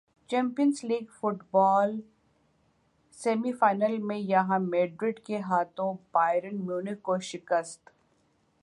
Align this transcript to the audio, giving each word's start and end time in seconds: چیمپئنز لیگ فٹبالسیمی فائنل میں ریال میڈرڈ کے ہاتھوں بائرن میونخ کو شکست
چیمپئنز 0.29 0.79
لیگ 0.83 1.05
فٹبالسیمی 1.19 2.01
فائنل 3.51 3.97
میں 4.01 4.17
ریال 4.17 4.63
میڈرڈ 4.65 5.19
کے 5.19 5.37
ہاتھوں 5.49 5.93
بائرن 6.11 6.55
میونخ 6.65 6.97
کو 7.01 7.13
شکست 7.31 7.81